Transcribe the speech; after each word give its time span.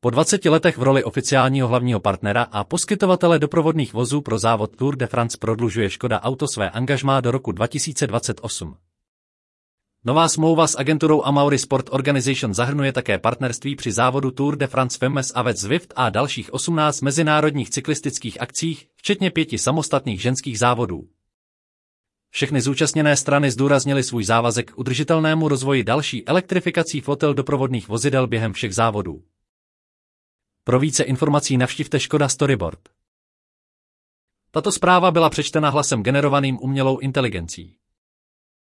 Po 0.00 0.10
20 0.10 0.44
letech 0.44 0.78
v 0.78 0.82
roli 0.82 1.04
oficiálního 1.04 1.68
hlavního 1.68 2.00
partnera 2.00 2.42
a 2.42 2.64
poskytovatele 2.64 3.38
doprovodných 3.38 3.92
vozů 3.92 4.20
pro 4.20 4.38
závod 4.38 4.76
Tour 4.76 4.96
de 4.96 5.06
France 5.06 5.38
prodlužuje 5.40 5.90
Škoda 5.90 6.20
Auto 6.20 6.46
své 6.48 6.70
angažmá 6.70 7.20
do 7.20 7.30
roku 7.30 7.52
2028. 7.52 8.76
Nová 10.04 10.28
smlouva 10.28 10.66
s 10.66 10.78
agenturou 10.78 11.22
Amaury 11.22 11.58
Sport 11.58 11.86
Organization 11.90 12.54
zahrnuje 12.54 12.92
také 12.92 13.18
partnerství 13.18 13.76
při 13.76 13.92
závodu 13.92 14.30
Tour 14.30 14.56
de 14.56 14.66
France 14.66 14.98
Femmes 14.98 15.32
a 15.34 15.52
Zwift 15.52 15.92
a 15.96 16.10
dalších 16.10 16.54
18 16.54 17.00
mezinárodních 17.00 17.70
cyklistických 17.70 18.40
akcích, 18.40 18.88
včetně 18.96 19.30
pěti 19.30 19.58
samostatných 19.58 20.22
ženských 20.22 20.58
závodů. 20.58 21.08
Všechny 22.30 22.60
zúčastněné 22.60 23.16
strany 23.16 23.50
zdůraznily 23.50 24.02
svůj 24.02 24.24
závazek 24.24 24.70
k 24.70 24.78
udržitelnému 24.78 25.48
rozvoji 25.48 25.84
další 25.84 26.26
elektrifikací 26.26 27.00
flotil 27.00 27.34
doprovodných 27.34 27.88
vozidel 27.88 28.26
během 28.26 28.52
všech 28.52 28.74
závodů. 28.74 29.22
Pro 30.68 30.78
více 30.78 31.02
informací 31.02 31.56
navštivte 31.56 32.00
Škoda 32.00 32.28
Storyboard. 32.28 32.78
Tato 34.50 34.72
zpráva 34.72 35.10
byla 35.10 35.30
přečtena 35.30 35.70
hlasem 35.70 36.02
generovaným 36.02 36.58
umělou 36.62 36.98
inteligencí. 36.98 37.77